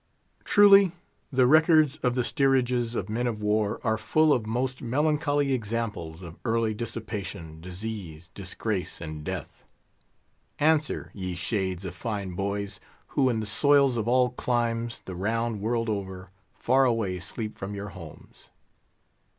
Truly, 0.43 0.93
the 1.31 1.45
records 1.45 1.97
of 1.97 2.15
the 2.15 2.23
steerages 2.23 2.95
of 2.95 3.07
men 3.07 3.27
of 3.27 3.43
war 3.43 3.79
are 3.83 3.99
full 3.99 4.33
of 4.33 4.47
most 4.47 4.81
melancholy 4.81 5.53
examples 5.53 6.23
of 6.23 6.39
early 6.43 6.73
dissipation, 6.73 7.61
disease, 7.61 8.31
disgrace, 8.33 8.99
and 8.99 9.23
death. 9.23 9.63
Answer, 10.57 11.11
ye 11.13 11.35
shades 11.35 11.85
of 11.85 11.93
fine 11.93 12.31
boys, 12.33 12.79
who 13.09 13.29
in 13.29 13.41
the 13.41 13.45
soils 13.45 13.95
of 13.95 14.07
all 14.07 14.31
climes, 14.31 15.03
the 15.05 15.13
round 15.13 15.61
world 15.61 15.87
over, 15.87 16.31
far 16.55 16.83
away 16.83 17.19
sleep 17.19 17.59
from 17.59 17.75
your 17.75 17.89
homes. 17.89 18.49